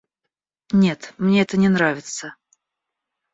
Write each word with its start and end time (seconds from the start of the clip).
Нет, 0.71 1.13
мне 1.19 1.43
это 1.43 1.57
не 1.57 1.69
нравится. 1.69 2.35